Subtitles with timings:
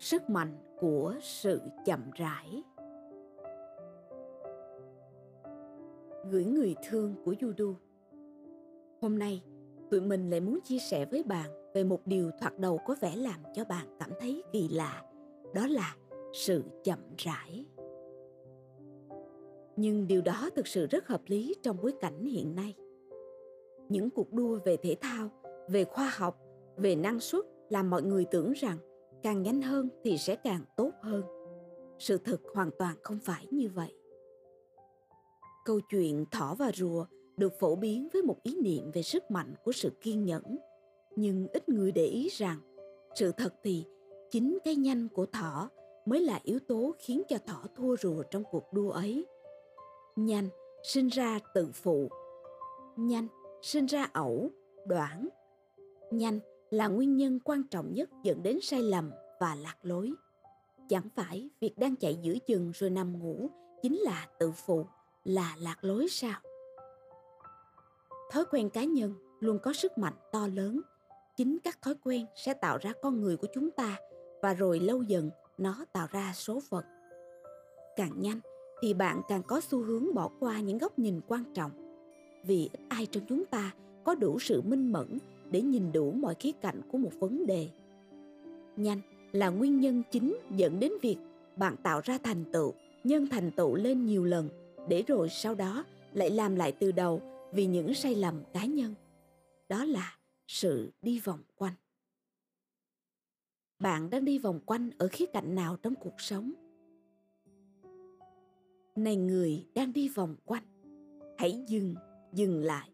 [0.00, 2.62] sức mạnh của sự chậm rãi.
[6.30, 7.74] Gửi người thương của judo
[9.00, 9.42] hôm nay,
[9.90, 13.16] tụi mình lại muốn chia sẻ với bạn về một điều thoạt đầu có vẻ
[13.16, 15.02] làm cho bạn cảm thấy kỳ lạ,
[15.54, 15.96] đó là
[16.32, 17.66] sự chậm rãi.
[19.76, 22.74] Nhưng điều đó thực sự rất hợp lý trong bối cảnh hiện nay.
[23.88, 25.30] Những cuộc đua về thể thao,
[25.68, 26.40] về khoa học,
[26.76, 28.78] về năng suất làm mọi người tưởng rằng
[29.22, 31.22] càng nhanh hơn thì sẽ càng tốt hơn.
[31.98, 33.94] Sự thực hoàn toàn không phải như vậy.
[35.64, 37.04] Câu chuyện thỏ và rùa
[37.36, 40.42] được phổ biến với một ý niệm về sức mạnh của sự kiên nhẫn.
[41.16, 42.58] Nhưng ít người để ý rằng,
[43.14, 43.86] sự thật thì
[44.30, 45.70] chính cái nhanh của thỏ
[46.06, 49.26] mới là yếu tố khiến cho thỏ thua rùa trong cuộc đua ấy.
[50.16, 50.48] Nhanh
[50.82, 52.08] sinh ra tự phụ.
[52.96, 53.26] Nhanh
[53.62, 54.50] sinh ra ẩu,
[54.86, 55.28] đoản.
[56.10, 60.12] Nhanh là nguyên nhân quan trọng nhất dẫn đến sai lầm và lạc lối.
[60.88, 63.50] Chẳng phải việc đang chạy giữa chừng rồi nằm ngủ
[63.82, 64.86] chính là tự phụ,
[65.24, 66.40] là lạc lối sao?
[68.30, 70.80] Thói quen cá nhân luôn có sức mạnh to lớn.
[71.36, 73.98] Chính các thói quen sẽ tạo ra con người của chúng ta
[74.42, 76.84] và rồi lâu dần nó tạo ra số phận.
[77.96, 78.40] Càng nhanh
[78.82, 81.70] thì bạn càng có xu hướng bỏ qua những góc nhìn quan trọng.
[82.44, 83.74] Vì ít ai trong chúng ta
[84.04, 85.18] có đủ sự minh mẫn
[85.50, 87.68] để nhìn đủ mọi khía cạnh của một vấn đề.
[88.76, 89.00] Nhanh
[89.32, 91.16] là nguyên nhân chính dẫn đến việc
[91.56, 92.72] bạn tạo ra thành tựu,
[93.04, 94.48] nhân thành tựu lên nhiều lần,
[94.88, 98.94] để rồi sau đó lại làm lại từ đầu vì những sai lầm cá nhân.
[99.68, 101.74] Đó là sự đi vòng quanh.
[103.78, 106.52] Bạn đang đi vòng quanh ở khía cạnh nào trong cuộc sống?
[108.96, 110.64] Này người đang đi vòng quanh,
[111.38, 111.94] hãy dừng
[112.32, 112.90] dừng lại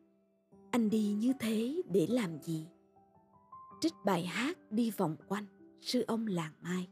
[0.70, 2.66] anh đi như thế để làm gì?
[3.80, 5.46] Trích bài hát đi vòng quanh,
[5.80, 6.88] sư ông làng mai.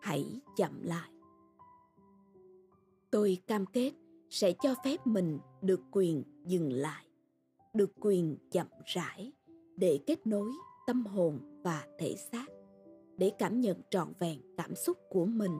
[0.00, 1.10] Hãy chậm lại.
[3.10, 3.92] Tôi cam kết
[4.30, 7.06] sẽ cho phép mình được quyền dừng lại,
[7.74, 9.32] được quyền chậm rãi
[9.76, 10.50] để kết nối
[10.86, 12.46] tâm hồn và thể xác,
[13.16, 15.58] để cảm nhận trọn vẹn cảm xúc của mình,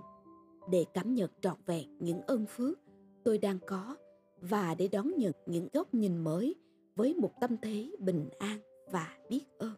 [0.71, 2.79] để cảm nhận trọn vẹn những ơn phước
[3.25, 3.97] tôi đang có
[4.43, 6.55] và để đón nhận những góc nhìn mới
[6.97, 8.59] với một tâm thế bình an
[8.91, 9.75] và biết ơn.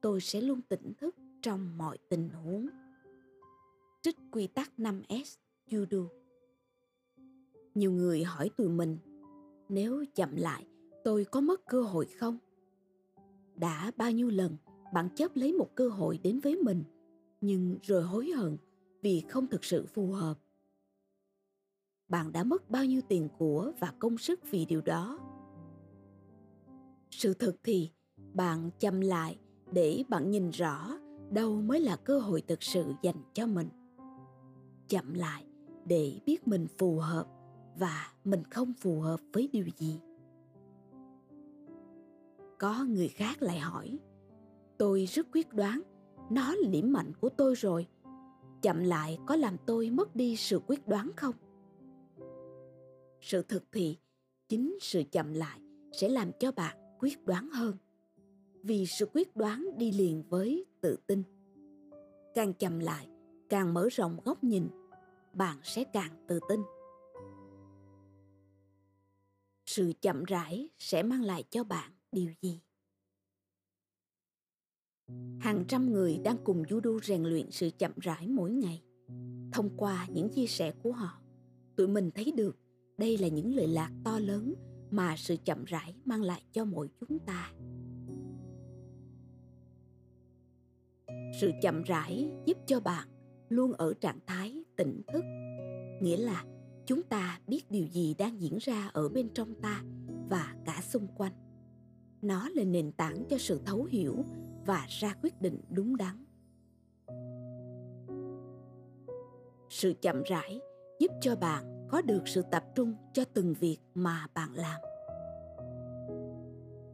[0.00, 2.66] Tôi sẽ luôn tỉnh thức trong mọi tình huống.
[4.02, 5.36] Trích quy tắc 5S
[5.68, 6.22] Judo
[7.74, 8.98] nhiều người hỏi tụi mình,
[9.68, 10.66] nếu chậm lại,
[11.04, 12.38] tôi có mất cơ hội không?
[13.54, 14.56] Đã bao nhiêu lần
[14.94, 16.84] bạn chấp lấy một cơ hội đến với mình,
[17.40, 18.56] nhưng rồi hối hận
[19.02, 20.38] vì không thực sự phù hợp
[22.12, 25.18] bạn đã mất bao nhiêu tiền của và công sức vì điều đó?
[27.10, 27.90] Sự thực thì,
[28.34, 29.38] bạn chậm lại
[29.72, 30.98] để bạn nhìn rõ
[31.30, 33.68] đâu mới là cơ hội thực sự dành cho mình.
[34.88, 35.46] Chậm lại
[35.84, 37.26] để biết mình phù hợp
[37.76, 40.00] và mình không phù hợp với điều gì.
[42.58, 43.98] Có người khác lại hỏi,
[44.78, 45.82] tôi rất quyết đoán,
[46.30, 47.86] nó là điểm mạnh của tôi rồi.
[48.62, 51.34] Chậm lại có làm tôi mất đi sự quyết đoán không?
[53.22, 53.98] Sự thực thì
[54.48, 55.60] chính sự chậm lại
[55.92, 57.76] sẽ làm cho bạn quyết đoán hơn.
[58.62, 61.22] Vì sự quyết đoán đi liền với tự tin.
[62.34, 63.08] Càng chậm lại,
[63.48, 64.68] càng mở rộng góc nhìn,
[65.34, 66.60] bạn sẽ càng tự tin.
[69.66, 72.60] Sự chậm rãi sẽ mang lại cho bạn điều gì?
[75.40, 78.82] Hàng trăm người đang cùng judo rèn luyện sự chậm rãi mỗi ngày.
[79.52, 81.20] Thông qua những chia sẻ của họ,
[81.76, 82.56] tụi mình thấy được
[82.98, 84.54] đây là những lợi lạc to lớn
[84.90, 87.52] mà sự chậm rãi mang lại cho mỗi chúng ta.
[91.40, 93.08] Sự chậm rãi giúp cho bạn
[93.48, 95.24] luôn ở trạng thái tỉnh thức,
[96.00, 96.44] nghĩa là
[96.86, 99.82] chúng ta biết điều gì đang diễn ra ở bên trong ta
[100.30, 101.32] và cả xung quanh.
[102.22, 104.24] Nó là nền tảng cho sự thấu hiểu
[104.66, 106.24] và ra quyết định đúng đắn.
[109.68, 110.60] Sự chậm rãi
[110.98, 114.80] giúp cho bạn có được sự tập trung cho từng việc mà bạn làm.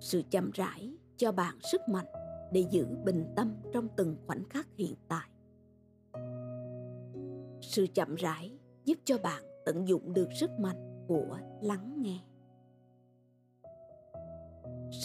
[0.01, 2.07] Sự chậm rãi cho bạn sức mạnh
[2.53, 5.29] để giữ bình tâm trong từng khoảnh khắc hiện tại.
[7.61, 12.21] Sự chậm rãi giúp cho bạn tận dụng được sức mạnh của lắng nghe.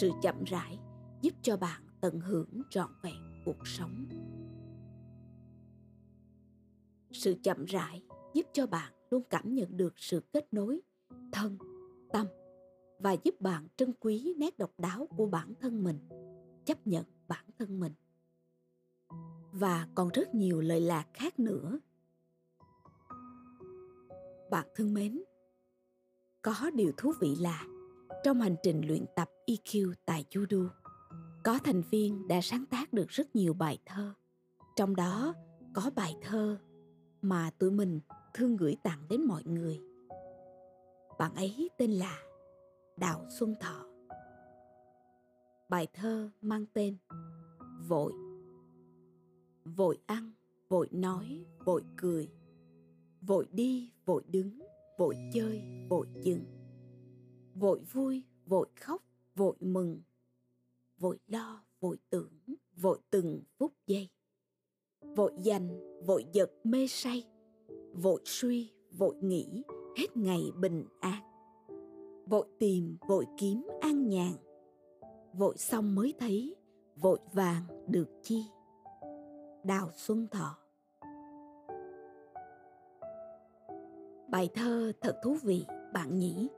[0.00, 0.78] Sự chậm rãi
[1.20, 4.06] giúp cho bạn tận hưởng trọn vẹn cuộc sống.
[7.12, 8.02] Sự chậm rãi
[8.34, 10.80] giúp cho bạn luôn cảm nhận được sự kết nối,
[11.32, 11.58] thân,
[12.12, 12.26] tâm
[12.98, 15.98] và giúp bạn trân quý nét độc đáo của bản thân mình,
[16.64, 17.92] chấp nhận bản thân mình.
[19.52, 21.78] Và còn rất nhiều lời lạc khác nữa.
[24.50, 25.22] Bạn thân mến,
[26.42, 27.64] có điều thú vị là
[28.24, 30.68] trong hành trình luyện tập EQ tại judo,
[31.44, 34.12] có thành viên đã sáng tác được rất nhiều bài thơ.
[34.76, 35.34] Trong đó
[35.74, 36.58] có bài thơ
[37.22, 38.00] mà tụi mình
[38.34, 39.80] thương gửi tặng đến mọi người.
[41.18, 42.18] Bạn ấy tên là
[42.96, 43.86] đào xuân thọ.
[45.68, 46.96] Bài thơ mang tên
[47.88, 48.12] vội.
[49.64, 50.32] Vội ăn,
[50.68, 52.28] vội nói, vội cười.
[53.20, 54.58] Vội đi, vội đứng,
[54.98, 56.44] vội chơi, vội dừng
[57.54, 59.02] vội vui, vội khóc,
[59.34, 60.00] vội mừng.
[60.98, 62.32] Vội lo, vội tưởng,
[62.76, 64.08] vội từng phút giây.
[65.00, 67.24] Vội dành, vội giật mê say
[68.02, 69.64] vội suy, vội nghĩ,
[69.96, 71.22] hết ngày bình an.
[72.26, 74.32] Vội tìm, vội kiếm an nhàn.
[75.32, 76.56] Vội xong mới thấy,
[76.96, 78.44] vội vàng được chi?
[79.64, 80.58] Đào xuân thọ.
[84.28, 86.48] Bài thơ thật thú vị, bạn nhỉ?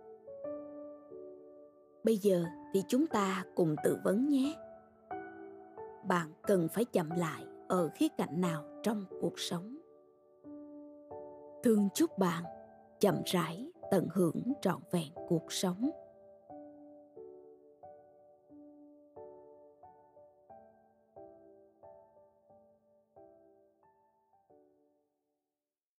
[2.05, 4.55] Bây giờ thì chúng ta cùng tự vấn nhé.
[6.09, 9.75] Bạn cần phải chậm lại ở khía cạnh nào trong cuộc sống?
[11.67, 12.45] Thương chúc bạn
[13.01, 15.91] chậm rãi tận hưởng trọn vẹn cuộc sống.